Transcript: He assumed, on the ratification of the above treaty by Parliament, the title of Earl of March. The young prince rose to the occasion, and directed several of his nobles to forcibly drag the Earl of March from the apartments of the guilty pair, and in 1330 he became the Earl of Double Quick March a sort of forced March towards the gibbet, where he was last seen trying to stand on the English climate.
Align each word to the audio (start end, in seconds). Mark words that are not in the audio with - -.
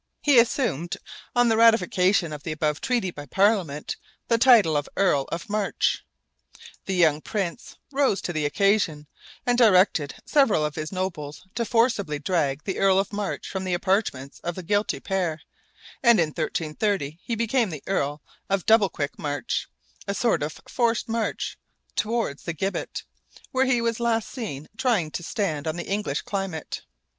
He 0.23 0.39
assumed, 0.39 0.97
on 1.35 1.47
the 1.47 1.57
ratification 1.57 2.33
of 2.33 2.41
the 2.41 2.51
above 2.51 2.81
treaty 2.81 3.11
by 3.11 3.27
Parliament, 3.27 3.97
the 4.29 4.39
title 4.39 4.75
of 4.75 4.89
Earl 4.97 5.29
of 5.31 5.47
March. 5.47 6.03
The 6.87 6.95
young 6.95 7.21
prince 7.21 7.75
rose 7.91 8.19
to 8.23 8.33
the 8.33 8.47
occasion, 8.47 9.05
and 9.45 9.59
directed 9.59 10.15
several 10.25 10.65
of 10.65 10.73
his 10.73 10.91
nobles 10.91 11.43
to 11.53 11.65
forcibly 11.65 12.17
drag 12.17 12.63
the 12.63 12.79
Earl 12.79 12.97
of 12.97 13.13
March 13.13 13.47
from 13.47 13.63
the 13.63 13.75
apartments 13.75 14.39
of 14.39 14.55
the 14.55 14.63
guilty 14.63 14.99
pair, 14.99 15.39
and 16.01 16.19
in 16.19 16.29
1330 16.29 17.19
he 17.23 17.35
became 17.35 17.69
the 17.69 17.83
Earl 17.85 18.23
of 18.49 18.65
Double 18.65 18.89
Quick 18.89 19.19
March 19.19 19.67
a 20.07 20.15
sort 20.15 20.41
of 20.41 20.59
forced 20.67 21.09
March 21.09 21.59
towards 21.95 22.41
the 22.41 22.53
gibbet, 22.53 23.03
where 23.51 23.65
he 23.65 23.81
was 23.81 23.99
last 23.99 24.29
seen 24.29 24.67
trying 24.77 25.11
to 25.11 25.21
stand 25.21 25.67
on 25.67 25.75
the 25.75 25.85
English 25.85 26.23
climate. 26.23 26.81